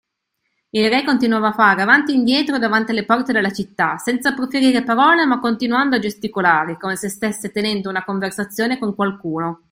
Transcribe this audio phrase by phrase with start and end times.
[0.71, 4.81] Il Re continuava a fare avanti e indietro davanti le porte della città, senza proferire
[4.83, 9.59] parola ma continuando a gesticolare, come se stesse tenendo una conversazione con qualcuno.